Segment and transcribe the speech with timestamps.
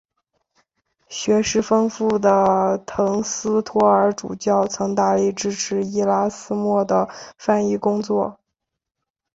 [1.09, 8.39] 学识丰富的滕斯托尔主教曾大力支持伊拉斯谟的翻译工作。